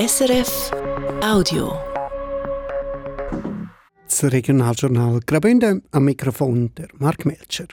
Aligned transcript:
SRF 0.00 0.70
Audio. 1.22 1.74
Das 4.06 4.24
Regionaljournal 4.24 5.20
Graubünden 5.26 5.82
am 5.90 6.04
Mikrofon 6.06 6.70
der 6.74 6.88
Mark 6.98 7.26
Melcher. 7.26 7.66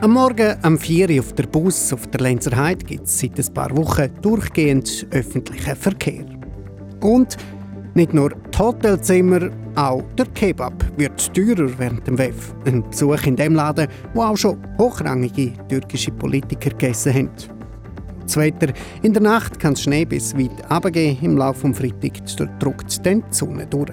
Am 0.00 0.10
Morgen 0.10 0.56
am 0.62 0.78
4 0.80 1.10
Uhr 1.10 1.20
auf 1.20 1.32
der 1.34 1.44
Bus 1.44 1.92
auf 1.92 2.08
der 2.08 2.22
Lenzer 2.22 2.56
Heide 2.56 2.84
gibt 2.84 3.04
es 3.04 3.20
seit 3.20 3.38
ein 3.38 3.54
paar 3.54 3.76
Wochen 3.76 4.10
durchgehend 4.20 5.06
öffentlichen 5.12 5.76
Verkehr. 5.76 6.26
Und 7.00 7.36
nicht 7.94 8.12
nur 8.12 8.30
die 8.30 8.58
Hotelzimmer, 8.58 9.50
auch 9.76 10.02
der 10.18 10.26
Kebab 10.34 10.74
wird 10.96 11.32
teurer 11.32 11.70
während 11.78 12.04
dem 12.08 12.18
WEF. 12.18 12.52
Ein 12.64 12.82
Besuch 12.90 13.26
in 13.26 13.36
dem 13.36 13.54
Laden, 13.54 13.86
wo 14.14 14.22
auch 14.22 14.36
schon 14.36 14.58
hochrangige 14.76 15.52
türkische 15.68 16.10
Politiker 16.10 16.70
gegessen 16.70 17.14
haben. 17.14 17.59
Das 18.30 18.36
Wetter. 18.36 18.72
In 19.02 19.12
der 19.12 19.22
Nacht 19.22 19.58
kann 19.58 19.72
es 19.72 19.82
Schnee 19.82 20.04
bis 20.04 20.36
weit 20.36 20.52
runtergehen. 20.70 21.18
Im 21.20 21.36
Laufe 21.36 21.68
des 21.68 21.78
Freitags 21.78 22.36
drückt 22.36 23.04
dann 23.04 23.24
die 23.28 23.34
Sonne 23.34 23.66
durch. 23.66 23.90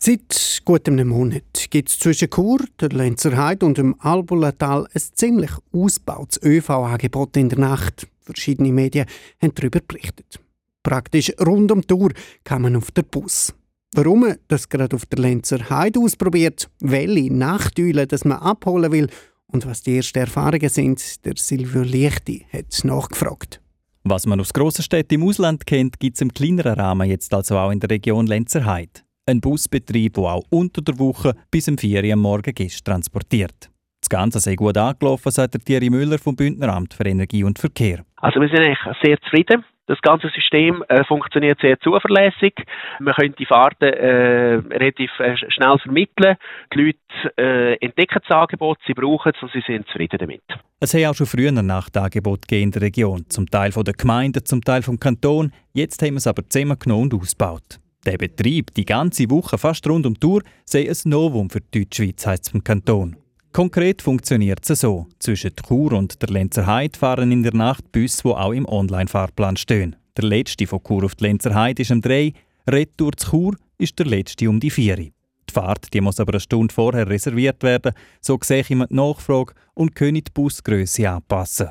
Seit 0.00 0.62
gut 0.64 0.88
einem 0.88 1.10
Monat 1.10 1.70
gibt 1.70 1.90
es 1.90 2.00
zwischen 2.00 2.28
Chur, 2.28 2.58
der 2.80 2.88
Lenzer 2.88 3.36
Heide 3.36 3.64
und 3.64 3.78
dem 3.78 3.94
Albulatal 4.00 4.88
ein 4.92 5.00
ziemlich 5.14 5.52
ausgebautes 5.72 6.42
ÖV-Angebot 6.42 7.36
in 7.36 7.48
der 7.48 7.60
Nacht. 7.60 8.08
Verschiedene 8.18 8.72
Medien 8.72 9.06
haben 9.40 9.54
darüber 9.54 9.78
berichtet. 9.86 10.40
Praktisch 10.82 11.32
rund 11.38 11.70
um 11.70 11.82
die 11.82 11.86
Tour 11.86 12.10
kann 12.42 12.62
man 12.62 12.74
auf 12.74 12.90
der 12.90 13.04
Bus. 13.04 13.54
Warum 13.94 14.20
man 14.22 14.38
das 14.48 14.68
gerade 14.68 14.96
auf 14.96 15.06
der 15.06 15.20
Lenzer 15.20 15.70
Heide 15.70 16.00
ausprobiert, 16.00 16.68
welche 16.80 17.32
Nachtüle 17.32 18.08
das 18.08 18.24
man 18.24 18.38
abholen 18.38 18.90
will 18.90 19.08
und 19.52 19.66
was 19.66 19.82
die 19.82 19.96
ersten 19.96 20.18
Erfahrungen 20.18 20.68
sind, 20.68 21.24
der 21.24 21.34
Silvio 21.36 21.82
Lichti 21.82 22.46
hat 22.52 22.84
nachgefragt. 22.84 23.60
Was 24.04 24.26
man 24.26 24.40
aus 24.40 24.52
grossen 24.52 24.82
Städten 24.82 25.14
im 25.14 25.24
Ausland 25.24 25.66
kennt, 25.66 26.00
gibt 26.00 26.16
es 26.16 26.22
im 26.22 26.32
kleineren 26.32 26.74
Rahmen 26.74 27.08
jetzt 27.08 27.34
also 27.34 27.58
auch 27.58 27.70
in 27.70 27.80
der 27.80 27.90
Region 27.90 28.26
Lenzerheide. 28.26 29.02
Ein 29.26 29.40
Busbetrieb, 29.40 30.14
der 30.14 30.24
auch 30.24 30.44
unter 30.50 30.80
der 30.80 30.98
Woche 30.98 31.34
bis 31.50 31.68
um 31.68 31.76
4 31.76 32.04
Uhr 32.04 32.12
am 32.12 32.20
Morgen 32.20 32.54
Gäste 32.54 32.82
transportiert. 32.82 33.70
Das 34.10 34.18
Ganze 34.18 34.40
sei 34.40 34.56
gut 34.56 34.76
angelaufen, 34.76 35.30
sagt 35.30 35.54
der 35.54 35.60
Thierry 35.60 35.88
Müller 35.88 36.18
vom 36.18 36.34
Bündneramt 36.34 36.94
für 36.94 37.06
Energie 37.06 37.44
und 37.44 37.60
Verkehr. 37.60 38.04
Also 38.16 38.40
wir 38.40 38.48
sind 38.48 38.58
eigentlich 38.58 38.80
sehr 39.04 39.20
zufrieden. 39.20 39.64
Das 39.86 40.00
ganze 40.02 40.28
System 40.30 40.84
äh, 40.88 41.04
funktioniert 41.04 41.60
sehr 41.60 41.78
zuverlässig. 41.78 42.54
Man 42.98 43.14
können 43.14 43.36
die 43.38 43.46
Fahrten 43.46 43.84
äh, 43.84 44.54
relativ 44.76 45.12
äh, 45.20 45.36
schnell 45.36 45.78
vermitteln. 45.78 46.36
Die 46.74 46.78
Leute 46.78 47.38
äh, 47.38 47.74
entdecken 47.84 48.18
das 48.26 48.36
Angebot, 48.36 48.78
sie 48.84 48.94
brauchen 48.94 49.30
es 49.32 49.40
und 49.44 49.52
sie 49.52 49.62
sind 49.64 49.86
zufrieden 49.86 50.18
damit. 50.18 50.42
Es 50.80 50.92
hat 50.92 51.04
auch 51.04 51.14
schon 51.14 51.26
früher 51.26 51.50
ein 51.50 51.64
Nachtangebot 51.64 52.50
in 52.50 52.72
der 52.72 52.82
Region, 52.82 53.26
zum 53.28 53.48
Teil 53.48 53.70
von 53.70 53.84
der 53.84 53.94
Gemeinde, 53.94 54.42
zum 54.42 54.60
Teil 54.64 54.82
vom 54.82 54.98
Kanton. 54.98 55.52
Jetzt 55.72 56.02
haben 56.02 56.14
wir 56.14 56.18
es 56.18 56.26
aber 56.26 56.42
zusammengenommen 56.48 57.12
und 57.12 57.14
ausgebaut. 57.14 57.78
Der 58.06 58.18
Betrieb, 58.18 58.74
die 58.74 58.86
ganze 58.86 59.30
Woche 59.30 59.56
fast 59.56 59.88
rund 59.88 60.04
um 60.04 60.14
die 60.14 60.20
Tour, 60.20 60.42
sei 60.64 60.88
ein 60.88 60.96
Novum 61.04 61.48
für 61.48 61.60
die 61.60 61.84
Deutschschweiz, 61.84 62.26
heisst 62.26 62.46
es 62.46 62.50
vom 62.50 62.64
Kanton. 62.64 63.14
Konkret 63.52 64.00
funktioniert 64.00 64.68
es 64.68 64.80
so. 64.80 65.08
Zwischen 65.18 65.50
Chur 65.56 65.92
und 65.92 66.22
der 66.22 66.28
Lenzer 66.28 66.66
Heide 66.66 66.96
fahren 66.96 67.32
in 67.32 67.42
der 67.42 67.54
Nacht 67.54 67.90
Busse, 67.90 68.22
die 68.24 68.28
auch 68.28 68.52
im 68.52 68.64
Online-Fahrplan 68.64 69.56
stehen. 69.56 69.96
Der 70.16 70.24
letzte 70.24 70.68
von 70.68 70.82
Chur 70.86 71.04
auf 71.04 71.16
die 71.16 71.24
Lenzer 71.24 71.54
Heide 71.54 71.82
ist 71.82 71.90
um 71.90 72.00
3, 72.00 72.32
Retour 72.68 73.12
zu 73.16 73.30
Chur 73.30 73.56
ist 73.76 73.98
der 73.98 74.06
letzte 74.06 74.48
um 74.48 74.60
die 74.60 74.70
4. 74.70 74.96
Die 74.96 75.12
Fahrt 75.52 75.92
die 75.92 76.00
muss 76.00 76.20
aber 76.20 76.34
eine 76.34 76.40
Stunde 76.40 76.72
vorher 76.72 77.08
reserviert 77.08 77.64
werden, 77.64 77.92
so 78.20 78.38
sehe 78.40 78.60
ich 78.60 78.68
die 78.68 78.76
Nachfrage 78.76 79.54
und 79.74 79.96
können 79.96 80.22
die 80.22 80.32
Busgröße 80.32 81.10
anpassen. 81.10 81.70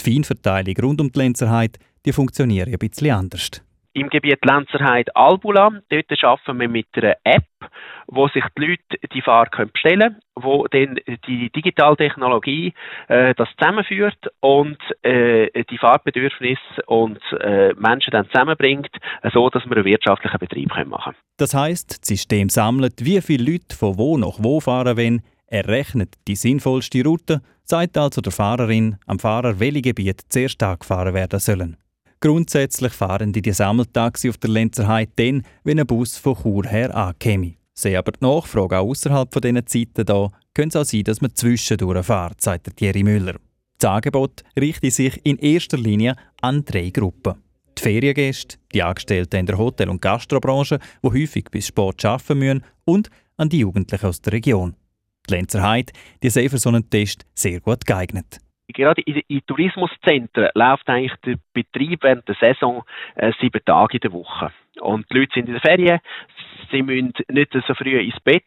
Die 0.00 0.10
Feinverteilung 0.10 0.76
rund 0.78 1.00
um 1.02 1.12
die 1.12 1.18
Lenzer 1.18 1.50
Heide 1.50 1.78
die 2.06 2.14
funktioniert 2.14 2.68
ein 2.68 2.78
bisschen 2.78 3.10
anders 3.10 3.60
im 3.92 4.08
Gebiet 4.08 4.44
Lenzerheide 4.44 5.14
Albula. 5.14 5.70
Dort 5.88 6.24
arbeiten 6.24 6.60
wir 6.60 6.68
mit 6.68 6.86
einer 6.94 7.16
App, 7.24 7.44
wo 8.06 8.28
sich 8.28 8.44
die 8.56 8.66
Leute 8.66 9.08
die 9.12 9.22
Fahrer 9.22 9.66
bestellen 9.66 10.00
können, 10.00 10.16
wo 10.34 10.66
dann 10.68 10.98
die 11.26 11.50
Digitaltechnologie 11.50 12.72
äh, 13.08 13.34
das 13.34 13.48
zusammenführt 13.58 14.18
und 14.40 14.78
äh, 15.02 15.64
die 15.64 15.78
Fahrbedürfnisse 15.78 16.60
und 16.86 17.20
äh, 17.40 17.74
Menschen 17.74 18.10
dann 18.10 18.26
zusammenbringt, 18.26 18.90
so 19.32 19.48
dass 19.50 19.64
wir 19.64 19.76
einen 19.76 19.84
wirtschaftlichen 19.84 20.38
Betrieb 20.38 20.68
machen 20.86 21.12
können. 21.12 21.16
Das 21.36 21.54
heißt, 21.54 22.00
das 22.02 22.08
System 22.08 22.48
sammelt, 22.48 23.04
wie 23.04 23.20
viele 23.20 23.52
Leute 23.52 23.76
von 23.76 23.98
wo 23.98 24.16
nach 24.16 24.38
wo 24.38 24.60
fahren 24.60 24.96
wollen, 24.96 25.22
errechnet 25.46 26.14
die 26.28 26.36
sinnvollste 26.36 27.04
Route, 27.04 27.40
sagt 27.64 27.98
also 27.98 28.20
der 28.20 28.32
Fahrerin 28.32 28.98
am 29.06 29.18
Fahrer, 29.18 29.58
welche 29.58 29.82
Gebiete 29.82 30.24
zuerst 30.28 30.62
angefahren 30.62 31.14
werden 31.14 31.38
sollen. 31.40 31.76
Grundsätzlich 32.22 32.92
fahren 32.92 33.32
die, 33.32 33.50
Sammeltaxi 33.50 34.28
auf 34.28 34.36
der 34.36 34.50
Lenzer 34.50 34.86
Heide 34.86 35.12
dann, 35.16 35.42
wenn 35.64 35.80
ein 35.80 35.86
Bus 35.86 36.18
von 36.18 36.36
Chur 36.36 36.66
her 36.66 36.94
ankäme. 36.94 37.54
Sehe 37.72 37.98
aber 37.98 38.12
die 38.12 38.22
Nachfrage 38.22 38.78
auch 38.78 38.90
außerhalb 38.90 39.32
von 39.32 39.40
diesen 39.40 39.66
Zeiten 39.66 40.04
da, 40.04 40.30
könnte 40.52 40.78
es 40.78 40.86
auch 40.86 40.90
sein, 40.90 41.04
dass 41.04 41.22
man 41.22 41.34
zwischendurch 41.34 42.04
fährt, 42.04 42.42
sagt 42.42 42.76
Thierry 42.76 43.02
Müller. 43.02 43.36
Das 43.78 43.90
Angebot 43.90 44.42
richtet 44.60 44.92
sich 44.92 45.18
in 45.24 45.38
erster 45.38 45.78
Linie 45.78 46.14
an 46.42 46.62
drei 46.62 46.90
Gruppen. 46.90 47.36
Die 47.78 47.82
Feriengäste, 47.82 48.58
die 48.74 48.82
Angestellten 48.82 49.36
in 49.36 49.46
der 49.46 49.56
Hotel- 49.56 49.88
und 49.88 50.02
Gastrobranche, 50.02 50.78
die 51.02 51.08
häufig 51.08 51.44
bis 51.50 51.68
Sport 51.68 52.04
arbeiten 52.04 52.38
müssen, 52.38 52.64
und 52.84 53.08
an 53.38 53.48
die 53.48 53.60
Jugendlichen 53.60 54.04
aus 54.04 54.20
der 54.20 54.34
Region. 54.34 54.76
Die 55.26 55.34
Lenzer 55.34 55.62
Heide 55.62 55.94
die 56.22 56.28
sind 56.28 56.50
für 56.50 56.58
so 56.58 56.68
einen 56.68 56.90
Test 56.90 57.24
sehr 57.34 57.60
gut 57.60 57.86
geeignet. 57.86 58.40
Gerade 58.72 59.02
in, 59.02 59.22
in 59.28 59.40
Tourismuszentren 59.46 60.48
läuft 60.54 60.88
eigentlich 60.88 61.14
der 61.24 61.36
Betrieb 61.52 62.02
während 62.02 62.26
der 62.28 62.36
Saison 62.40 62.84
äh, 63.16 63.32
sieben 63.40 63.64
Tage 63.64 63.98
in 63.98 64.00
der 64.00 64.12
Woche. 64.12 64.52
Und 64.80 65.06
die 65.10 65.18
Leute 65.18 65.32
sind 65.34 65.46
in 65.46 65.54
der 65.54 65.62
Ferien, 65.62 66.00
sie 66.70 66.82
müssen 66.82 67.12
nicht 67.28 67.52
so 67.52 67.74
früh 67.74 67.98
ins 67.98 68.18
Bett, 68.20 68.44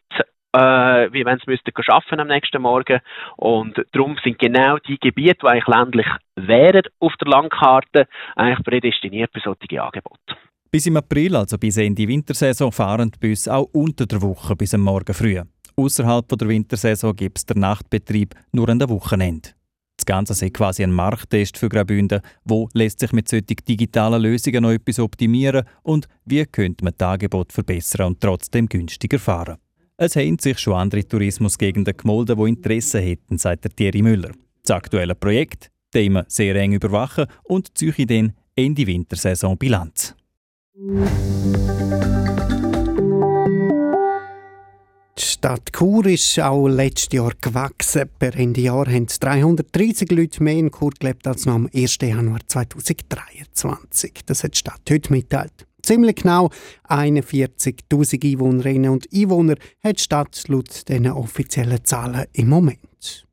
äh, 0.52 1.12
wie 1.12 1.24
wenn 1.24 1.38
sie 1.38 1.50
müssten 1.50 1.72
arbeiten 1.88 2.20
am 2.20 2.28
nächsten 2.28 2.62
Morgen. 2.62 3.00
Und 3.36 3.80
darum 3.92 4.16
sind 4.22 4.38
genau 4.38 4.78
die 4.78 4.98
Gebiete, 4.98 5.38
die 5.42 5.46
eigentlich 5.46 5.66
ländlich 5.66 6.06
wären 6.36 6.82
auf 7.00 7.12
der 7.20 7.28
Landkarte, 7.28 8.08
eigentlich 8.36 8.64
prädestiniert 8.64 9.30
für 9.32 9.40
solche 9.40 9.82
Angebote. 9.82 10.36
Bis 10.70 10.86
im 10.86 10.96
April, 10.96 11.36
also 11.36 11.56
bis 11.56 11.76
Ende 11.76 12.08
Wintersaison, 12.08 12.72
fahren 12.72 13.10
die 13.10 13.28
Busse 13.28 13.54
auch 13.54 13.68
unter 13.72 14.06
der 14.06 14.20
Woche 14.22 14.56
bis 14.56 14.74
am 14.74 14.80
Morgen 14.80 15.14
früh. 15.14 15.40
Außerhalb 15.76 16.28
der 16.28 16.48
Wintersaison 16.48 17.14
gibt 17.14 17.38
es 17.38 17.46
den 17.46 17.60
Nachtbetrieb 17.60 18.34
nur 18.52 18.68
an 18.68 18.78
den 18.78 18.88
Wochenende. 18.88 19.50
Das 19.96 20.06
Ganze 20.06 20.32
ist 20.32 20.54
quasi 20.54 20.82
ein 20.82 20.92
Markttest 20.92 21.56
für 21.56 21.68
Graubünden. 21.68 22.20
Wo 22.44 22.68
lässt 22.74 23.00
sich 23.00 23.12
mit 23.12 23.28
solchen 23.28 23.46
digitalen 23.68 24.22
Lösungen 24.22 24.62
noch 24.62 24.72
etwas 24.72 24.98
optimieren 24.98 25.64
und 25.82 26.08
wie 26.24 26.44
könnte 26.44 26.84
man 26.84 26.94
das 26.96 27.08
Angebot 27.08 27.52
verbessern 27.52 28.08
und 28.08 28.20
trotzdem 28.20 28.68
günstiger 28.68 29.18
fahren? 29.18 29.56
Es 29.96 30.16
haben 30.16 30.38
sich 30.38 30.58
schon 30.58 30.74
andere 30.74 31.06
Tourismusgegenden 31.06 31.96
gemolden, 31.96 32.36
die 32.36 32.48
Interesse 32.48 32.98
hätten, 32.98 33.38
sagt 33.38 33.64
der 33.64 33.70
Thierry 33.70 34.02
Müller. 34.02 34.32
Das 34.62 34.76
aktuelle 34.76 35.14
Projekt, 35.14 35.70
wir 35.92 36.24
sehr 36.26 36.56
eng 36.56 36.72
überwachen 36.72 37.26
und 37.44 37.78
ziehe 37.78 38.06
dann 38.06 38.32
Ende 38.56 38.86
Wintersaison 38.86 39.56
Bilanz. 39.56 40.16
Die 45.16 45.22
Stadt 45.22 45.72
Chur 45.72 46.06
ist 46.06 46.40
auch 46.40 46.66
letztes 46.66 47.12
Jahr 47.12 47.32
gewachsen. 47.40 48.10
Per 48.18 48.34
Ende 48.34 48.62
Jahr 48.62 48.86
haben 48.86 49.06
330 49.06 50.10
Leute 50.10 50.42
mehr 50.42 50.56
in 50.56 50.72
Chur 50.72 50.90
gelebt 50.98 51.28
als 51.28 51.46
noch 51.46 51.54
am 51.54 51.70
1. 51.72 51.98
Januar 52.02 52.40
2023. 52.44 54.12
Das 54.26 54.42
hat 54.42 54.54
die 54.54 54.58
Stadt 54.58 54.80
heute 54.90 55.12
mitteilt. 55.12 55.66
Ziemlich 55.82 56.16
genau 56.16 56.50
41.000 56.88 58.32
Einwohnerinnen 58.32 58.90
und 58.90 59.06
Einwohner 59.14 59.54
hat 59.84 59.98
die 59.98 60.02
Stadt 60.02 60.48
laut 60.48 60.88
diesen 60.88 61.06
offiziellen 61.06 61.84
Zahlen 61.84 62.24
im 62.32 62.48
Moment. 62.48 63.26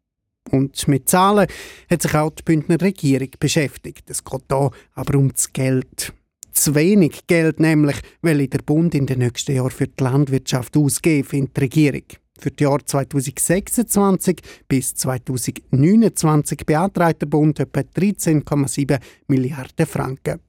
Und 0.52 0.88
mit 0.88 1.10
Zahlen 1.10 1.48
hat 1.90 2.02
sich 2.04 2.14
auch 2.14 2.30
die 2.32 2.44
Bündner 2.44 2.80
Regierung 2.80 3.30
beschäftigt. 3.40 4.08
Es 4.08 4.24
geht 4.24 4.44
hier 4.50 4.72
aber 4.94 5.18
um 5.18 5.32
das 5.32 5.52
Geld 5.52 6.14
zu 6.54 6.76
wenig 6.76 7.28
Geld, 7.28 7.60
nämlich 7.60 7.98
weil 8.22 8.48
der 8.48 8.60
Bund 8.60 8.96
in 8.96 9.06
den 9.06 9.20
nächsten 9.20 9.56
Jahren 9.56 9.72
für 9.72 9.88
die 9.88 10.04
Landwirtschaft 10.04 10.76
ausgeben, 10.78 11.28
findet 11.28 11.58
die 11.58 11.62
Regierung. 11.62 12.04
Für 12.40 12.52
die 12.52 12.64
Jahre 12.64 12.84
2026 12.84 14.40
bis 14.68 14.96
2029 14.96 16.66
beantragt 16.66 17.22
der 17.22 17.28
Bund 17.28 17.60
etwa 17.60 17.82
13,7 17.82 19.00
Milliarden 19.28 19.86
Franken. 19.86 20.40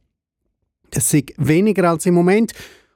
Das 0.90 1.12
ist 1.12 1.32
weniger 1.36 1.90
als 1.90 2.06
im 2.06 2.14
Moment 2.14 2.52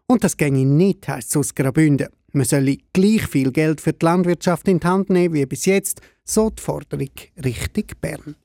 und 0.06 0.24
das 0.24 0.36
ginge 0.36 0.64
nicht, 0.64 1.08
heisst 1.08 1.30
es 1.30 1.36
aus 1.36 1.54
Graubünden. 1.54 2.08
Man 2.32 2.44
solle 2.44 2.76
gleich 2.92 3.26
viel 3.26 3.50
Geld 3.52 3.80
für 3.80 3.92
die 3.92 4.04
Landwirtschaft 4.04 4.68
in 4.68 4.80
die 4.80 4.86
Hand 4.86 5.10
nehmen 5.10 5.34
wie 5.34 5.46
bis 5.46 5.64
jetzt, 5.66 6.00
so 6.24 6.50
die 6.50 6.62
Forderung 6.62 7.10
Richtung 7.42 7.84
Bern. 8.00 8.36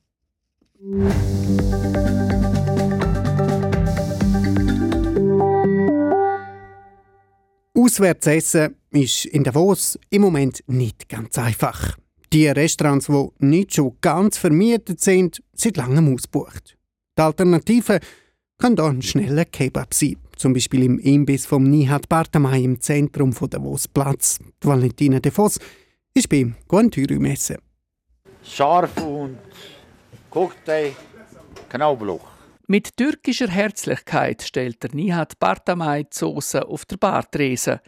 Auswärts 7.82 8.28
essen 8.28 8.76
ist 8.92 9.24
in 9.24 9.42
Davos 9.42 9.98
im 10.08 10.22
Moment 10.22 10.62
nicht 10.68 11.08
ganz 11.08 11.36
einfach. 11.36 11.96
Die 12.32 12.46
Restaurants, 12.46 13.06
die 13.06 13.28
nicht 13.40 13.74
schon 13.74 13.96
ganz 14.00 14.38
vermietet 14.38 15.00
sind, 15.00 15.42
sind 15.52 15.76
langem 15.76 16.14
ausgebucht. 16.14 16.78
Die 17.18 17.22
Alternative 17.22 17.98
kann 18.56 18.76
dann 18.76 18.98
ein 18.98 19.02
schneller 19.02 19.46
Kebab 19.46 19.92
sein. 19.94 20.16
Zum 20.36 20.52
Beispiel 20.52 20.84
im 20.84 21.00
Imbiss 21.00 21.44
vom 21.44 21.64
Nihat 21.64 22.08
Bartamay 22.08 22.62
im 22.62 22.80
Zentrum 22.80 23.32
von 23.32 23.50
Davos 23.50 23.88
Platz. 23.88 24.38
Die 24.62 24.68
Valentina 24.68 25.18
de 25.18 25.32
Voss 25.32 25.58
ist 26.14 26.28
beim 26.28 26.54
Guantürü-Messe. 26.68 27.58
Scharf 28.44 28.96
und 28.98 29.38
Cocktail, 30.30 30.92
Knoblauch. 31.68 32.31
Mit 32.72 32.96
türkischer 32.96 33.48
Herzlichkeit 33.48 34.40
stellt 34.40 34.82
der 34.82 34.94
Nihat 34.94 35.38
Bartamay 35.38 36.06
Soße 36.08 36.66
auf 36.66 36.86
der 36.86 36.96
Bartrese. 36.96 37.82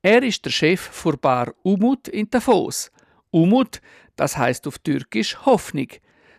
Er 0.00 0.22
ist 0.22 0.44
der 0.44 0.52
Chef 0.52 0.80
vor 0.80 1.16
Bar 1.16 1.54
Umut 1.64 2.06
in 2.06 2.30
Davos. 2.30 2.92
Umut, 3.32 3.80
das 4.14 4.36
heißt 4.36 4.68
auf 4.68 4.78
Türkisch 4.78 5.44
Hoffnung. 5.44 5.88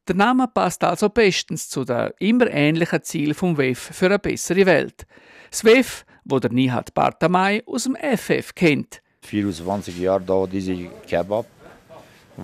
Der 0.07 0.15
Name 0.15 0.47
passt 0.47 0.81
also 0.85 1.09
bestens 1.09 1.67
zu 1.67 1.83
den 1.83 2.11
immer 2.19 2.49
ähnlichen 2.49 3.03
Zielen 3.03 3.33
vom 3.33 3.57
WEF 3.57 3.89
für 3.91 4.05
eine 4.05 4.17
bessere 4.17 4.65
Welt. 4.65 5.05
Das 5.51 5.65
WEF, 5.65 6.05
wo 6.23 6.39
der 6.39 6.53
Nihat 6.53 6.93
Bartamay 6.93 7.63
aus 7.65 7.83
dem 7.83 7.97
FF 7.97 8.55
kennt. 8.55 9.01
24 9.23 9.99
Jahre 9.99 10.21
da 10.21 10.47
diese 10.47 10.73
Kebab, 11.05 11.47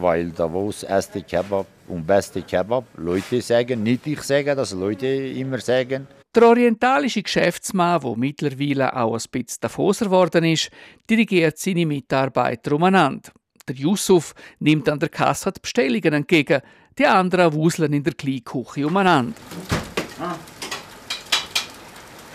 weil 0.01 0.31
Davos 0.31 0.83
erste 0.83 1.21
Kebab 1.21 1.67
und 1.87 2.05
beste 2.05 2.41
Kebab. 2.41 2.85
Leute 2.97 3.41
sagen, 3.41 3.83
nicht 3.83 4.07
ich 4.07 4.21
sage, 4.21 4.55
dass 4.55 4.71
Leute 4.71 5.07
immer 5.07 5.59
sagen. 5.59 6.07
Der 6.35 6.43
orientalische 6.43 7.23
Geschäftsmann, 7.23 8.01
der 8.01 8.17
mittlerweile 8.17 8.95
auch 8.95 9.13
ein 9.13 9.23
bisschen 9.31 9.61
Davoser 9.61 10.05
geworden 10.05 10.43
ist, 10.43 10.69
dirigiert 11.09 11.57
seine 11.57 11.85
Mitarbeiter 11.85 12.73
umeinander. 12.73 13.31
Der 13.67 13.75
Yusuf 13.75 14.33
nimmt 14.59 14.89
an 14.89 14.99
der 14.99 15.09
Kasse 15.09 15.51
die 15.51 15.61
Bestellungen 15.61 16.13
entgegen, 16.13 16.61
die 16.97 17.05
anderen 17.05 17.53
wuseln 17.53 17.93
in 17.93 18.03
der 18.03 18.13
Kleinküche 18.13 18.85
umeinander. 18.85 19.33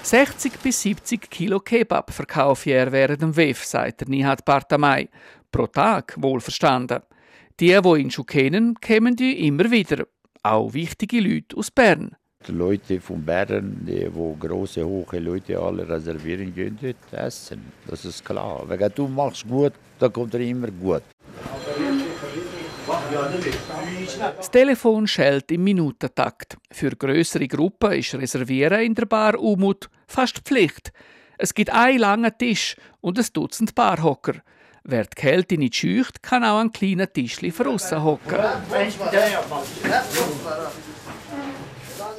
60 0.02 0.58
bis 0.60 0.82
70 0.82 1.30
Kilo 1.30 1.60
Kebab 1.60 2.12
verkaufe 2.12 2.70
er 2.70 2.90
während 2.90 3.22
dem 3.22 3.36
WEF, 3.36 3.64
sagt 3.64 4.00
der 4.00 4.08
Nihat 4.08 4.44
Bartamay. 4.44 5.08
Pro 5.52 5.66
Tag, 5.66 6.14
wohlverstanden. 6.16 7.00
Die, 7.60 7.78
die 7.78 8.00
ihn 8.00 8.10
schon 8.10 8.24
kennen, 8.24 8.74
kommen 8.80 9.16
die 9.16 9.46
immer 9.46 9.70
wieder. 9.70 10.06
Auch 10.42 10.72
wichtige 10.72 11.20
Leute 11.20 11.58
aus 11.58 11.70
Bern. 11.70 12.16
Die 12.48 12.52
Leute 12.52 12.98
von 13.02 13.22
Bern, 13.22 13.84
die 13.86 14.08
wo 14.14 14.34
große, 14.34 14.82
hohe 14.82 15.18
Leute 15.18 15.60
alle 15.60 15.86
reservieren, 15.86 16.54
gehen 16.54 16.78
dort 16.80 17.12
essen. 17.12 17.60
Das 17.86 18.06
ist 18.06 18.24
klar. 18.24 18.64
Wenn 18.66 18.90
du 18.94 19.08
machst 19.08 19.46
gut, 19.46 19.74
dann 19.98 20.10
kommt 20.10 20.32
er 20.32 20.40
immer 20.40 20.68
gut. 20.68 21.02
Das 24.36 24.50
Telefon 24.50 25.06
schellt 25.06 25.52
im 25.52 25.62
Minutentakt. 25.62 26.56
Für 26.72 26.90
größere 26.90 27.46
Gruppen 27.46 27.92
ist 27.92 28.14
Reservieren 28.14 28.80
in 28.80 28.94
der 28.94 29.04
Bar 29.04 29.38
Umut 29.38 29.90
fast 30.06 30.38
Pflicht. 30.38 30.94
Es 31.36 31.52
gibt 31.52 31.70
einen 31.70 31.98
langen 31.98 32.32
Tisch 32.38 32.76
und 33.02 33.18
ein 33.18 33.26
Dutzend 33.34 33.74
Barhocker. 33.74 34.40
Wer 34.84 35.04
die 35.04 35.14
Kälte 35.14 35.58
nicht 35.58 35.76
scheucht, 35.76 36.22
kann 36.22 36.44
auch 36.44 36.58
an 36.58 36.72
kleinen 36.72 37.12
Tischli 37.12 37.50
draussen 37.50 38.02
hocken. 38.02 38.38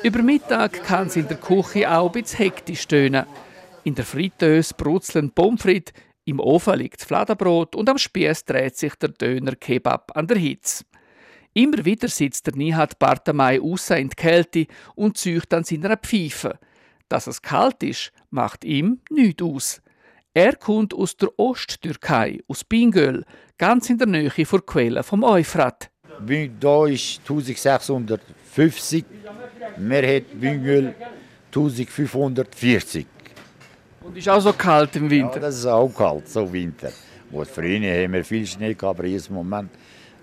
Über 0.04 0.22
Mittag 0.22 0.84
kann 0.84 1.08
es 1.08 1.16
in 1.16 1.28
der 1.28 1.38
Küche 1.38 1.90
auch 1.92 2.12
bisschen 2.12 2.38
hektisch 2.38 2.88
tönen. 2.88 3.26
In 3.84 3.96
der 3.96 4.06
Fritteuse 4.06 4.74
brutzeln 4.76 5.32
Pommes 5.32 5.62
frites, 5.62 5.94
im 6.26 6.40
Ofen 6.40 6.78
liegt 6.78 7.02
Fladenbrot 7.02 7.76
und 7.76 7.90
am 7.90 7.98
Spieß 7.98 8.46
dreht 8.46 8.78
sich 8.78 8.94
der 8.96 9.10
Döner-Kebab 9.10 10.16
an 10.16 10.28
der 10.28 10.38
Hitze. 10.38 10.86
Immer 11.54 11.84
wieder 11.84 12.08
sitzt 12.08 12.48
der 12.48 12.56
Nihat 12.56 13.00
Bartamay 13.00 13.60
aussen 13.60 13.98
in 13.98 14.10
die 14.10 14.16
Kälte 14.16 14.68
und 14.96 15.18
zücht 15.18 15.54
an 15.54 15.64
seiner 15.64 15.98
Pfeife. 15.98 16.60
Dass 17.10 17.28
es 17.28 17.42
kalt 17.42 17.82
ist, 17.84 18.12
macht 18.30 18.64
ihm 18.64 19.02
nichts 19.10 19.44
aus. 19.44 19.82
Er 20.34 20.56
kommt 20.56 20.94
aus 20.94 21.18
der 21.18 21.38
Osttürkei, 21.38 22.40
aus 22.48 22.64
Bingöl, 22.64 23.26
ganz 23.58 23.90
in 23.90 23.98
der 23.98 24.08
Nähe 24.08 24.30
der 24.30 24.62
Quelle 24.62 25.04
vom 25.04 25.26
Euphrat. 25.26 25.92
Da 26.58 26.88
ist 26.88 27.20
1650, 27.20 29.04
wir 29.76 30.02
haben 30.02 30.26
Bingöl 30.40 30.96
1540. 31.48 33.06
Und 34.04 34.18
ist 34.18 34.30
auch 34.30 34.40
so 34.40 34.54
kalt 34.54 34.96
im 34.96 35.10
Winter? 35.10 35.36
Ja, 35.36 35.42
das 35.42 35.58
ist 35.58 35.66
auch 35.66 35.90
kalt, 35.90 36.30
so 36.30 36.52
Winter. 36.54 36.94
Und 37.30 37.48
früher 37.50 38.04
haben 38.04 38.14
wir 38.14 38.24
viel 38.24 38.48
Schnee 38.48 38.74
gehabt, 38.74 39.00
aber 39.00 39.08
jetzt 39.10 39.28
im 39.28 39.36
Moment 39.36 39.70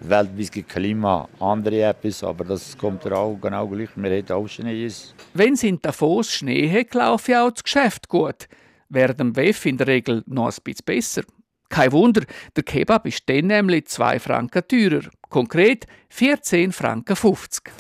weltweit 0.01 0.69
Klima 0.69 1.29
andere 1.39 1.83
etwas, 1.83 2.25
aber 2.25 2.45
das 2.45 2.79
kommt 2.79 3.05
auch 3.13 3.37
genau 3.37 3.67
gleich. 3.67 3.91
Wir 3.95 4.23
haben 4.23 4.31
auch 4.31 4.49
Schnee. 4.49 4.91
Wenn 5.35 5.53
es 5.53 5.63
in 5.65 5.83
Davos 5.83 6.33
Schnee 6.33 6.71
hat, 6.71 6.95
laufe 6.95 7.39
auch 7.39 7.51
das 7.51 7.63
Geschäft 7.63 8.09
gut. 8.09 8.49
Während 8.91 9.21
dem 9.21 9.37
WEF 9.37 9.67
in 9.67 9.77
der 9.77 9.87
Regel 9.87 10.23
noch 10.27 10.47
ein 10.47 10.63
bisschen 10.65 10.85
besser. 10.85 11.23
Kein 11.69 11.93
Wunder, 11.93 12.23
der 12.57 12.65
Kebab 12.65 13.07
ist 13.07 13.29
dann 13.29 13.49
nämlich 13.49 13.87
2 13.87 14.19
Franken 14.19 14.63
teurer. 14.67 15.03
Konkret 15.29 15.87
14 16.09 16.73
Franken 16.73 17.15
50. 17.15 17.71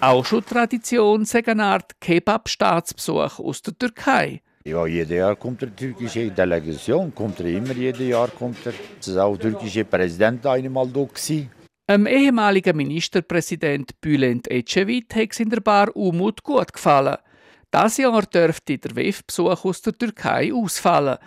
Auch 0.00 0.24
schon 0.26 0.44
Tradition, 0.44 1.24
sagen 1.24 1.60
Art 1.60 1.98
Kebab-Staatsbesuch 2.00 3.38
aus 3.38 3.62
der 3.62 3.78
Türkei. 3.78 4.42
Ja, 4.66 4.86
jedes 4.86 5.10
Jahr 5.10 5.36
kommt 5.36 5.62
der 5.62 5.74
türkische 5.74 6.30
Delegation, 6.30 7.14
kommt 7.14 7.40
er 7.40 7.46
immer, 7.46 7.72
jedes 7.72 8.06
Jahr 8.06 8.28
kommt 8.28 8.66
er. 8.66 8.74
Es 9.00 9.08
ist 9.08 9.16
auch 9.16 9.36
der 9.36 9.52
türkische 9.52 9.84
Präsident 9.84 10.44
einmal 10.46 10.86
gewesen. 10.88 11.50
Dem 11.88 12.06
ehemaligen 12.06 12.76
Ministerpräsident 12.76 14.00
Bülent 14.00 14.50
Ecevit 14.50 15.14
hat 15.14 15.32
es 15.32 15.40
in 15.40 15.50
der 15.50 15.60
Bar 15.60 15.94
Umut 15.94 16.42
gut 16.42 16.72
gefallen. 16.72 17.18
Das 17.70 17.98
Jahr 17.98 18.22
dürfte 18.22 18.78
der 18.78 18.96
WEF-Besuch 18.96 19.64
aus 19.64 19.82
der 19.82 19.92
Türkei 19.92 20.52
ausfallen. 20.54 21.18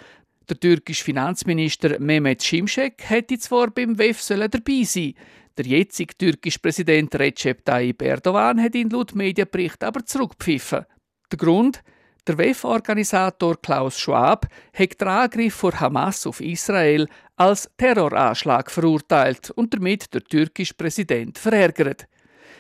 Der 0.50 0.60
türkische 0.60 1.04
Finanzminister 1.04 2.00
Mehmet 2.00 2.42
Şimşek 2.42 3.04
hätte 3.04 3.38
zwar 3.38 3.70
beim 3.70 4.00
WEF 4.00 4.28
dabei 4.28 4.84
sein 4.84 5.14
der 5.58 5.66
jetzige 5.66 6.14
türkische 6.18 6.60
Präsident 6.60 7.16
Recep 7.16 7.66
Tayyip 7.66 8.02
Erdogan 8.02 8.62
hat 8.62 8.76
ihn 8.76 8.90
laut 8.90 9.16
Medienbericht 9.16 9.84
aber 9.84 10.06
zurückgepfiffen. 10.06 10.86
Der 11.32 11.38
Grund? 11.38 11.84
Der 12.28 12.38
WEF-Organisator 12.38 13.56
Klaus 13.62 13.98
Schwab 13.98 14.48
hat 14.74 15.00
den 15.00 15.08
Angriff 15.08 15.54
vor 15.54 15.80
Hamas 15.80 16.28
auf 16.28 16.42
Israel 16.42 17.08
als 17.38 17.70
Terroranschlag 17.78 18.70
verurteilt 18.70 19.50
und 19.52 19.74
damit 19.74 20.14
der 20.14 20.22
türkische 20.22 20.74
Präsident 20.74 21.38
verärgert. 21.38 22.06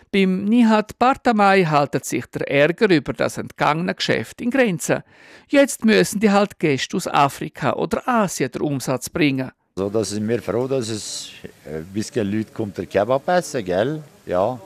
Beim 0.09 0.45
Nihat 0.45 0.97
Bartamay 0.97 1.65
haltet 1.65 2.05
sich 2.05 2.25
der 2.27 2.49
Ärger 2.49 2.89
über 2.89 3.11
das 3.11 3.37
entgangene 3.37 3.93
Geschäft 3.93 4.39
in 4.39 4.51
Grenzen. 4.51 5.03
Jetzt 5.49 5.83
müssen 5.83 6.21
die 6.21 6.31
halt 6.31 6.57
Gäste 6.59 6.95
aus 6.95 7.07
Afrika 7.07 7.73
oder 7.73 8.07
Asien 8.07 8.49
den 8.49 8.61
Umsatz 8.61 9.09
bringen. 9.09 9.51
So, 9.75 9.89
da 9.89 10.01
sind 10.05 10.29
wir 10.29 10.41
froh, 10.41 10.69
dass 10.69 10.87
es 10.87 11.31
ein 11.65 11.85
bisschen 11.93 12.31
Leute 12.31 12.53
kommt, 12.53 12.77
der 12.77 12.85
Kebab 12.85 13.27
essen, 13.27 13.65
gell? 13.65 14.01
Ja. 14.25 14.57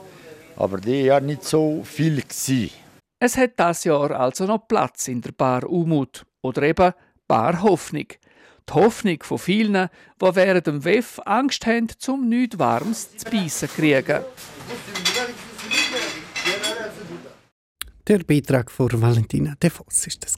Aber 0.54 0.78
die 0.78 1.02
ja 1.02 1.18
nicht 1.18 1.42
so 1.42 1.82
viel 1.82 2.22
gewesen. 2.22 2.81
Es 3.24 3.36
hat 3.36 3.52
das 3.54 3.84
Jahr 3.84 4.10
also 4.10 4.46
noch 4.46 4.66
Platz 4.66 5.06
in 5.06 5.20
der 5.20 5.30
Bar 5.30 5.70
Umut 5.70 6.26
oder 6.40 6.62
eben 6.62 6.92
Bar 7.28 7.62
Hoffnung. 7.62 8.08
Die 8.68 8.72
Hoffnung 8.72 9.22
von 9.22 9.38
vielen, 9.38 9.88
die 10.20 10.34
während 10.34 10.66
dem 10.66 10.84
WEF 10.84 11.20
Angst 11.24 11.64
haben, 11.64 11.86
zum 11.98 12.28
nichts 12.28 12.58
Warmes 12.58 13.16
zu 13.16 13.30
beißen 13.30 13.68
kriegen. 13.68 14.24
Der 18.08 18.18
Beitrag 18.24 18.72
von 18.72 18.88
Valentina 19.00 19.54
De 19.62 19.70
Voss 19.70 20.08
ist 20.08 20.24
das. 20.24 20.36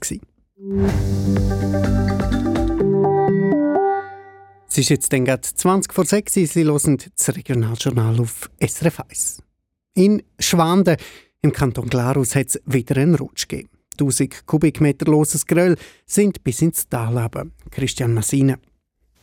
Es 4.69 4.77
ist 4.77 4.91
jetzt 4.91 5.11
dann 5.11 5.25
gerade 5.25 5.41
20 5.41 5.91
vor 5.91 6.05
6 6.05 6.35
Sie 6.35 6.65
hören 6.65 6.99
das 7.17 7.35
Regionaljournal 7.35 8.21
auf 8.21 8.51
SRF 8.61 9.01
1. 9.09 9.43
In 9.95 10.23
Schwanden 10.39 10.99
im 11.45 11.53
Kanton 11.53 11.91
Glarus 11.91 12.35
hat 12.35 12.47
es 12.49 12.61
wieder 12.65 12.97
einen 12.97 13.15
Rutsch 13.15 13.47
gegeben. 13.47 13.69
1000 14.01 14.47
Kubikmeter 14.47 15.05
loses 15.05 15.47
Gröll 15.47 15.77
sind 16.07 16.43
bis 16.43 16.63
ins 16.63 16.89
Tal 16.89 17.17
runter. 17.17 17.45
Christian 17.71 18.15
Massine. 18.15 18.59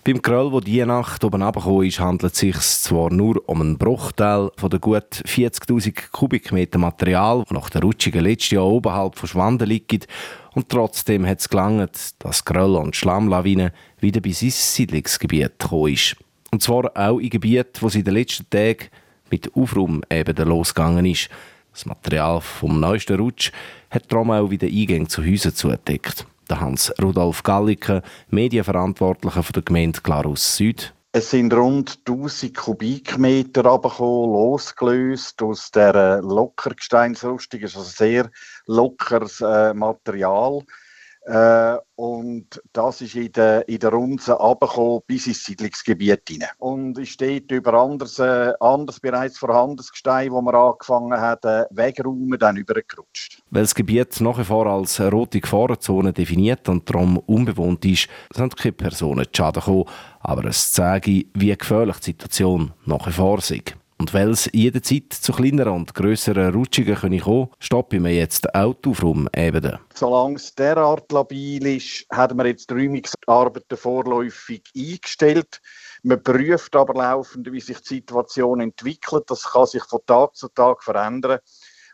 Beim 0.04 0.22
Gröll, 0.22 0.52
wo 0.52 0.60
diese 0.60 0.86
Nacht 0.86 1.24
oben 1.24 1.42
runtergekommen 1.42 1.88
ist, 1.88 2.00
handelt 2.00 2.34
es 2.34 2.40
sich 2.40 2.58
zwar 2.58 3.12
nur 3.12 3.42
um 3.50 3.62
einen 3.62 3.78
Bruchteil 3.78 4.52
von 4.56 4.70
der 4.70 4.80
gut 4.80 5.24
40.000 5.26 6.12
Kubikmeter 6.12 6.78
Material, 6.78 7.40
das 7.42 7.52
nach 7.52 7.70
der 7.72 7.82
rutschigen 7.82 8.24
letzten 8.24 8.56
Jahr 8.56 8.66
oberhalb 8.66 9.16
von 9.16 9.28
Schwanden 9.28 9.68
liegt. 9.68 10.08
Und 10.54 10.70
trotzdem 10.70 11.26
hat 11.26 11.40
es 11.40 11.50
gelangt, 11.50 12.14
dass 12.20 12.46
Gröll 12.46 12.76
und 12.76 12.96
Schlammlawine 12.96 13.74
wieder 14.00 14.22
bis 14.22 14.44
ins 14.44 14.76
Siedlungsgebiet 14.76 15.58
gekommen 15.58 15.94
ist. 15.94 16.16
Und 16.52 16.62
zwar 16.62 16.96
auch 16.96 17.20
in 17.20 17.30
Gebieten, 17.30 17.82
wo 17.82 17.90
sie 17.90 18.00
in 18.00 18.06
den 18.06 18.14
letzten 18.14 18.48
Tagen 18.50 18.90
mit 19.32 19.56
Aufraum 19.56 20.04
eben 20.12 20.36
losgegangen 20.36 21.06
ist. 21.06 21.30
Das 21.72 21.86
Material 21.86 22.42
vom 22.42 22.80
neuesten 22.80 23.18
Rutsch 23.20 23.52
hat 23.90 24.12
darum 24.12 24.32
auch 24.32 24.50
wieder 24.50 24.68
Eingänge 24.68 25.08
zu 25.08 25.24
Häusern 25.24 25.56
zugedeckt. 25.56 26.26
Der 26.50 26.60
Hans-Rudolf 26.60 27.44
Galliken, 27.44 28.02
Medienverantwortlicher 28.30 29.44
der 29.54 29.62
Gemeinde 29.62 30.02
Glarus 30.02 30.58
Süd. 30.58 30.94
Es 31.14 31.32
sind 31.32 31.54
rund 31.54 32.00
1000 32.08 32.56
Kubikmeter 32.56 33.64
losgelöst 33.64 35.42
aus 35.42 35.72
der 35.72 36.22
Lockergesteinsrüstung. 36.22 37.62
Es 37.62 37.72
ist 37.72 37.78
also 37.78 37.90
sehr 37.90 38.32
lockeres 38.66 39.42
äh, 39.42 39.74
Material. 39.74 40.62
Äh, 41.26 41.78
und 41.96 42.62
das 42.74 43.02
ist 43.02 43.16
in 43.16 43.32
der, 43.32 43.68
in 43.70 43.78
der 43.78 43.92
Runze 43.92 44.34
runtergekommen 44.34 45.02
bis 45.06 45.28
ins 45.28 45.44
Siedlungsgebiet 45.44 46.22
hinein. 46.28 46.50
Und 46.58 46.98
ist 46.98 47.22
dort 47.22 47.52
über 47.52 47.74
anderes, 47.74 48.18
äh, 48.18 48.54
anderes 48.60 49.00
bereits 49.00 49.38
vorhandenes 49.38 49.92
Gestein, 49.92 50.32
das 50.32 50.42
wir 50.42 50.54
angefangen 50.54 51.20
haben, 51.20 51.48
äh, 51.48 51.66
wegräumen, 51.70 52.40
dann 52.40 52.58
übergerutscht. 52.58 53.44
Weil 53.52 53.64
das 53.64 53.76
Gebiet 53.76 54.20
nach 54.20 54.40
wie 54.40 54.44
vor 54.44 54.66
als 54.66 55.00
rote 55.00 55.40
Gefahrenzone 55.40 56.12
definiert 56.12 56.68
und 56.70 56.90
darum 56.90 57.20
unbewohnt 57.20 57.86
ist, 57.86 58.08
sind 58.34 58.58
keine 58.58 58.74
Personen 58.74 59.26
zu 59.26 59.32
Schaden 59.36 59.62
gekommen, 59.62 59.86
aber 60.22 60.46
es 60.46 60.72
zeige, 60.72 61.26
wie 61.36 61.56
gefährlich 61.56 61.98
die 61.98 62.06
Situation 62.06 62.74
nach 62.86 63.06
wie 63.06 63.12
vor 63.12 63.38
ist. 63.38 63.76
Und 64.02 64.16
weil 64.16 64.32
es 64.32 64.50
jederzeit 64.52 65.14
zu 65.14 65.32
kleineren 65.32 65.74
und 65.74 65.94
grösseren 65.94 66.56
Rutschungen 66.56 66.96
kommen 66.96 67.20
kann, 67.20 67.50
stoppen 67.60 68.04
wir 68.04 68.12
jetzt 68.12 68.56
Auto 68.56 68.96
vom 68.96 69.30
Ebene. 69.32 69.80
Solange 69.94 70.38
es 70.38 70.56
derart 70.56 71.12
labil 71.12 71.64
ist, 71.68 72.08
haben 72.12 72.40
wir 72.40 72.48
jetzt 72.48 72.72
die 72.72 72.74
Räumungsarbeiten 72.74 73.78
vorläufig 73.78 74.64
eingestellt. 74.76 75.62
Man 76.02 76.24
prüft 76.24 76.76
aber 76.76 76.96
laufend, 76.96 77.52
wie 77.52 77.60
sich 77.60 77.80
die 77.82 77.98
Situation 77.98 78.62
entwickelt. 78.62 79.26
Das 79.28 79.44
kann 79.44 79.68
sich 79.68 79.84
von 79.84 80.00
Tag 80.08 80.36
zu 80.36 80.48
Tag 80.48 80.82
verändern. 80.82 81.38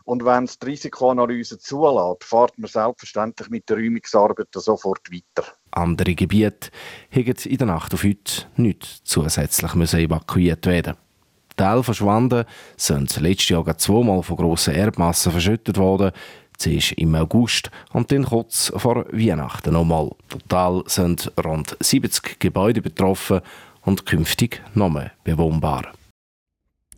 Und 0.05 0.23
wenn 0.23 0.45
es 0.45 0.57
die 0.59 0.67
Risikoanalyse 0.67 1.59
zulässt, 1.59 2.23
fährt 2.23 2.57
man 2.57 2.69
selbstverständlich 2.69 3.49
mit 3.49 3.67
der 3.67 3.75
Räumungsarbeiten 3.75 4.61
sofort 4.61 5.11
weiter. 5.11 5.45
Andere 5.71 6.15
Gebiete 6.15 6.69
haben 7.11 7.35
in 7.43 7.57
der 7.57 7.67
Nacht 7.67 7.93
auf 7.93 8.05
heute 8.05 8.45
nicht 8.55 8.85
zusätzlich 9.03 9.73
evakuiert 9.73 10.65
werden 10.67 10.95
Teil 11.57 11.83
verschwanden, 11.83 12.45
sind 12.77 13.19
letztes 13.19 13.49
Jahr 13.49 13.77
zweimal 13.77 14.23
von 14.23 14.37
grossen 14.37 14.75
Erdmassen 14.75 15.31
verschüttet 15.31 15.77
worden. 15.77 16.11
Zuerst 16.57 16.93
im 16.93 17.13
August 17.13 17.69
und 17.93 18.11
dann 18.11 18.25
kurz 18.25 18.71
vor 18.75 19.05
Weihnachten 19.11 19.73
nochmal. 19.73 20.09
Total 20.27 20.83
sind 20.87 21.31
rund 21.43 21.77
70 21.79 22.39
Gebäude 22.39 22.81
betroffen 22.81 23.41
und 23.81 24.05
künftig 24.07 24.61
noch 24.73 24.89
mehr 24.89 25.11
bewohnbar. 25.23 25.93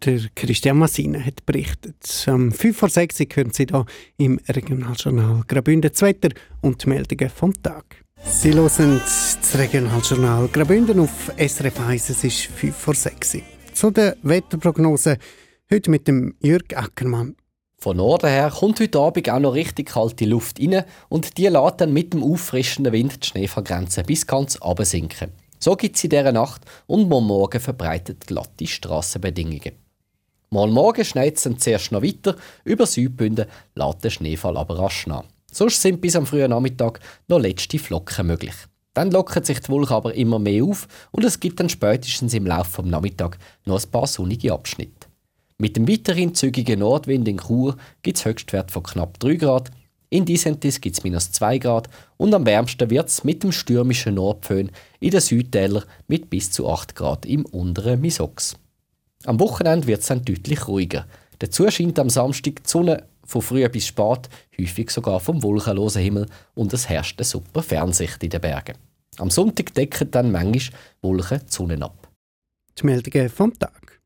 Der 0.05 0.21
Christian 0.33 0.77
Massina 0.77 1.19
hat 1.19 1.45
berichtet. 1.45 2.25
Am 2.27 2.53
5 2.53 2.77
vor 2.77 2.89
6 2.89 3.19
hören 3.33 3.51
Sie 3.51 3.67
hier 3.69 3.85
im 4.17 4.39
Regionaljournal 4.47 5.43
Graubünden 5.45 5.91
das 5.91 6.01
Wetter 6.01 6.29
und 6.61 6.83
die 6.83 6.89
Meldungen 6.89 7.29
vom 7.29 7.53
Tag. 7.61 8.05
Sie 8.23 8.53
hören 8.53 9.01
das 9.03 9.39
Regionaljournal 9.57 10.47
Graubünden 10.47 11.01
auf 11.01 11.31
SRF 11.37 11.81
1, 11.81 12.09
es 12.11 12.23
ist 12.23 12.43
5 12.43 12.75
vor 12.75 12.95
6 12.95 13.58
zu 13.79 13.91
der 13.91 14.17
Wetterprognose. 14.23 15.17
Heute 15.71 15.89
mit 15.89 16.05
dem 16.05 16.35
Jürg 16.41 16.75
Ackermann. 16.75 17.37
Von 17.77 17.95
Norden 17.95 18.29
her 18.29 18.51
kommt 18.53 18.81
heute 18.81 18.99
Abend 18.99 19.29
auch 19.29 19.39
noch 19.39 19.53
richtig 19.53 19.87
kalte 19.87 20.25
Luft 20.25 20.59
rein 20.59 20.83
und 21.07 21.37
die 21.37 21.47
lässt 21.47 21.79
dann 21.79 21.93
mit 21.93 22.11
dem 22.11 22.21
auffrischenden 22.21 22.91
Wind 22.91 23.23
die 23.23 23.27
Schneefallgrenze 23.27 24.03
bis 24.03 24.27
ganz 24.27 24.59
sinken. 24.81 25.31
So 25.59 25.77
gibt 25.77 25.95
es 25.95 26.03
in 26.03 26.09
dieser 26.09 26.33
Nacht 26.33 26.63
und 26.87 27.07
morgen 27.07 27.61
verbreitet 27.61 28.27
glatte 28.27 28.67
Strassenbedingungen. 28.67 29.71
Mal 30.49 30.67
morgen 30.67 31.05
schneit 31.05 31.37
es 31.37 31.49
zuerst 31.59 31.93
noch 31.93 32.03
weiter, 32.03 32.35
über 32.65 32.85
Südbünden 32.85 33.45
lässt 33.75 34.03
der 34.03 34.09
Schneefall 34.09 34.57
aber 34.57 34.77
rasch 34.77 35.07
nach. 35.07 35.23
Sonst 35.53 35.81
sind 35.81 36.01
bis 36.01 36.17
am 36.17 36.25
frühen 36.25 36.49
Nachmittag 36.49 36.99
noch 37.29 37.39
letzte 37.39 37.79
Flocken 37.79 38.27
möglich. 38.27 38.55
Dann 38.93 39.11
lockert 39.11 39.45
sich 39.45 39.59
die 39.59 39.69
Wolke 39.69 39.93
aber 39.93 40.15
immer 40.15 40.39
mehr 40.39 40.63
auf 40.63 40.87
und 41.11 41.23
es 41.23 41.39
gibt 41.39 41.59
dann 41.59 41.69
spätestens 41.69 42.33
im 42.33 42.47
Laufe 42.47 42.81
des 42.81 42.91
Nachmittags 42.91 43.37
noch 43.65 43.83
ein 43.83 43.91
paar 43.91 44.07
sonnige 44.07 44.53
Abschnitte. 44.53 45.07
Mit 45.57 45.75
dem 45.75 45.87
weiterhin 45.87 46.33
zügigen 46.33 46.79
Nordwind 46.79 47.27
in 47.27 47.37
Chur 47.37 47.75
gibt 48.01 48.17
es 48.17 48.25
Höchstwert 48.25 48.71
von 48.71 48.83
knapp 48.83 49.19
3 49.19 49.35
Grad, 49.35 49.71
in 50.11 50.25
Disentis 50.25 50.81
gibt 50.81 50.97
es 50.97 51.03
minus 51.03 51.31
2 51.31 51.59
Grad 51.59 51.87
und 52.17 52.33
am 52.33 52.45
wärmsten 52.45 52.89
wird 52.89 53.09
es 53.09 53.23
mit 53.23 53.43
dem 53.43 53.51
stürmischen 53.51 54.15
Nordföhn 54.15 54.71
in 54.99 55.11
den 55.11 55.21
Südtälern 55.21 55.83
mit 56.07 56.31
bis 56.31 56.51
zu 56.51 56.67
8 56.67 56.95
Grad 56.95 57.27
im 57.27 57.45
unteren 57.45 58.01
Misox. 58.01 58.57
Am 59.25 59.39
Wochenende 59.39 59.85
wird 59.85 60.01
es 60.01 60.07
dann 60.07 60.25
deutlich 60.25 60.67
ruhiger. 60.67 61.05
Dazu 61.37 61.69
scheint 61.69 61.99
am 61.99 62.09
Samstag 62.09 62.63
die 62.63 62.69
Sonne 62.69 63.03
von 63.29 63.41
früh 63.41 63.67
bis 63.69 63.87
spät, 63.87 64.27
häufig 64.59 64.89
sogar 64.89 65.19
vom 65.19 65.41
wolkenlosen 65.43 66.01
Himmel 66.01 66.25
und 66.55 66.73
es 66.73 66.89
herrscht 66.89 67.19
eine 67.19 67.25
super 67.25 67.61
Fernsicht 67.61 68.23
in 68.23 68.31
den 68.31 68.41
Bergen. 68.41 68.75
Am 69.17 69.29
Sonntag 69.29 69.73
decken 69.73 70.09
dann 70.11 70.31
manchmal 70.31 70.79
Wolken 71.01 71.39
die 71.39 71.51
Sonne 71.51 71.81
ab. 71.81 72.09
Die 72.77 72.85
Meldungen 72.85 73.29
vom 73.29 73.53
Tag. 73.57 73.99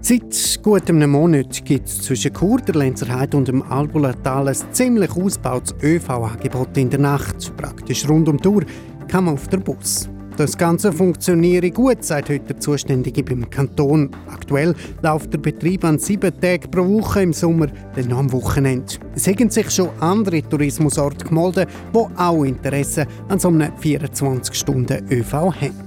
Seit 0.00 0.62
gut 0.62 0.88
einem 0.88 1.10
Monat 1.10 1.64
gibt 1.64 1.88
es 1.88 2.02
zwischen 2.02 2.34
Chur, 2.34 2.60
der 2.60 2.74
Lenzerheide 2.74 3.36
und 3.36 3.48
dem 3.48 3.62
Albulatal 3.62 4.48
ein 4.48 4.72
ziemlich 4.72 5.10
ausgebautes 5.10 5.74
ÖV-Angebot 5.82 6.76
in 6.76 6.90
der 6.90 7.00
Nacht. 7.00 7.56
Praktisch 7.56 8.08
rund 8.08 8.28
um 8.28 8.36
die 8.36 8.48
Uhr 8.48 8.64
kann 9.08 9.24
man 9.24 9.34
auf 9.34 9.48
der 9.48 9.58
Bus. 9.58 10.08
Das 10.36 10.58
Ganze 10.58 10.92
funktioniere 10.92 11.70
gut, 11.70 12.04
sagt 12.04 12.28
heute 12.28 12.44
der 12.44 12.60
Zuständige 12.60 13.22
beim 13.22 13.48
Kanton. 13.48 14.10
Aktuell 14.30 14.74
läuft 15.02 15.32
der 15.32 15.38
Betrieb 15.38 15.82
an 15.82 15.98
sieben 15.98 16.30
Tagen 16.40 16.70
pro 16.70 16.86
Woche 16.86 17.22
im 17.22 17.32
Sommer, 17.32 17.68
dann 17.94 18.12
am 18.12 18.30
Wochenende. 18.32 18.96
Es 19.14 19.26
haben 19.26 19.48
sich 19.48 19.70
schon 19.70 19.88
andere 20.00 20.42
Tourismusorte 20.42 21.24
gemeldet, 21.24 21.70
die 21.94 22.18
auch 22.18 22.44
Interesse 22.44 23.06
an 23.30 23.38
so 23.38 23.48
einem 23.48 23.72
24-Stunden-ÖV 23.82 25.32
haben. 25.32 25.84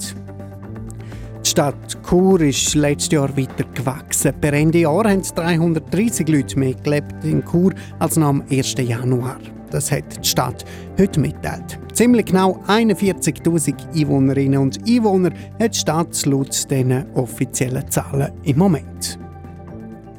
Die 1.45 1.49
Stadt 1.49 1.97
Chur 2.09 2.41
ist 2.41 2.73
letztes 2.73 3.11
Jahr 3.11 3.37
weiter 3.37 3.65
gewachsen. 3.75 4.33
Per 4.41 4.53
Ende 4.53 4.79
Jahr 4.79 5.07
haben 5.07 5.21
330 5.21 6.27
Leute 6.27 6.57
mehr 6.57 6.73
gelebt 6.73 7.23
in 7.23 7.45
Chur 7.45 7.73
als 7.99 8.17
noch 8.17 8.29
am 8.29 8.43
1. 8.49 8.73
Januar. 8.79 9.37
Das 9.71 9.91
hat 9.91 10.23
die 10.23 10.27
Stadt 10.27 10.65
heute 10.97 11.19
mitteilt. 11.19 11.79
Ziemlich 11.93 12.25
genau 12.25 12.59
41.000 12.67 13.95
Einwohnerinnen 13.95 14.59
und 14.59 14.79
Einwohner 14.87 15.31
hat 15.59 15.75
die 15.75 15.79
Stadt 15.79 16.25
laut 16.25 16.69
diesen 16.71 17.05
offiziellen 17.13 17.89
Zahlen 17.89 18.31
im 18.43 18.57
Moment. 18.57 19.19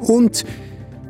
Und 0.00 0.44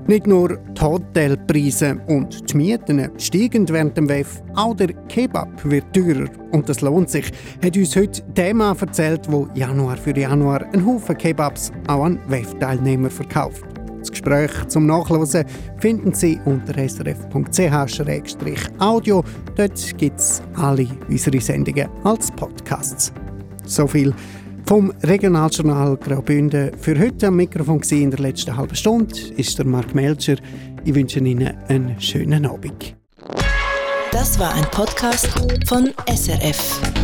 nicht 0.07 0.27
nur 0.27 0.57
die 0.57 0.81
Hotelpreise 0.81 2.01
und 2.09 2.51
die 2.51 2.57
Mieten 2.57 3.11
steigen 3.19 3.69
während 3.69 3.97
dem 3.97 4.09
WEF, 4.09 4.43
auch 4.57 4.75
der 4.75 4.89
Kebab 5.09 5.49
wird 5.65 5.93
teurer. 5.95 6.29
Und 6.51 6.69
das 6.69 6.81
lohnt 6.81 7.11
sich, 7.11 7.31
hat 7.65 7.77
uns 7.77 7.95
heute 7.95 8.55
Mann 8.55 8.77
erzählt, 8.77 9.29
der 9.29 9.49
Januar 9.55 9.97
für 9.97 10.19
Januar 10.19 10.65
einen 10.73 10.85
Haufen 10.85 11.17
Kebabs 11.17 11.71
auch 11.87 12.05
an 12.05 12.19
WEF-Teilnehmer 12.27 13.11
verkauft. 13.11 13.80
Das 14.21 14.25
Gespräch 14.25 14.69
zum 14.69 14.87
Nachlesen 14.87 15.45
finden 15.79 16.13
Sie 16.13 16.39
unter 16.45 16.75
srf.ch-audio. 16.89 17.65
Dort 19.57 19.99
gibt 19.99 20.21
es 20.21 20.43
alle 20.57 20.87
unsere 21.09 21.41
Sendungen 21.41 21.89
als 22.05 22.31
Podcasts. 22.33 23.15
So 23.65 23.87
viel 23.87 24.13
vom 24.67 24.93
Regionaljournal 25.03 25.97
Graubünden 25.97 26.73
für 26.79 26.99
heute 26.99 27.29
am 27.29 27.37
Mikrofon 27.37 27.81
in 27.91 28.11
der 28.11 28.21
letzten 28.21 28.55
halben 28.55 28.75
Stunde 28.75 29.15
ist 29.37 29.59
der 29.59 29.65
Mark 29.67 29.95
Melcher. 29.95 30.37
Ich 30.85 30.95
wünsche 30.95 31.21
Ihnen 31.21 31.57
einen 31.69 31.99
schönen 31.99 32.45
Abend. 32.45 32.95
Das 34.13 34.39
war 34.39 34.53
ein 34.53 34.65
Podcast 34.71 35.29
von 35.67 35.91
SRF. 36.07 37.00